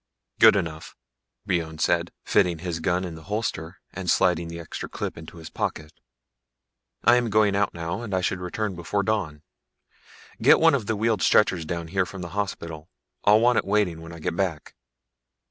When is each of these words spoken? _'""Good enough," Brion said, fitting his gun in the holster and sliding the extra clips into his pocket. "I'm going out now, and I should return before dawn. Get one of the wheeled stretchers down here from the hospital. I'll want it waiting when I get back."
_'""Good 0.39 0.55
enough," 0.55 0.95
Brion 1.45 1.77
said, 1.77 2.11
fitting 2.23 2.57
his 2.57 2.79
gun 2.79 3.03
in 3.03 3.13
the 3.13 3.21
holster 3.25 3.81
and 3.93 4.09
sliding 4.09 4.47
the 4.47 4.59
extra 4.59 4.89
clips 4.89 5.15
into 5.19 5.37
his 5.37 5.51
pocket. 5.51 5.93
"I'm 7.03 7.29
going 7.29 7.55
out 7.55 7.75
now, 7.75 8.01
and 8.01 8.11
I 8.11 8.21
should 8.21 8.39
return 8.39 8.73
before 8.75 9.03
dawn. 9.03 9.43
Get 10.41 10.59
one 10.59 10.73
of 10.73 10.87
the 10.87 10.95
wheeled 10.95 11.21
stretchers 11.21 11.65
down 11.65 11.89
here 11.89 12.07
from 12.07 12.23
the 12.23 12.29
hospital. 12.29 12.89
I'll 13.25 13.41
want 13.41 13.59
it 13.59 13.63
waiting 13.65 14.01
when 14.01 14.11
I 14.11 14.17
get 14.17 14.35
back." 14.35 14.73